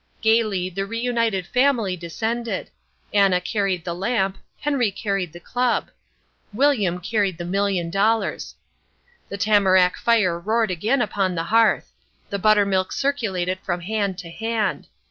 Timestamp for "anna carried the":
3.13-3.93